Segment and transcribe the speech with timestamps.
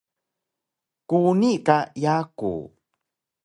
[1.09, 2.51] Kuni ka yaku